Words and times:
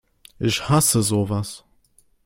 Ich 0.39 0.67
hasse 0.67 1.03
sowas! 1.03 1.63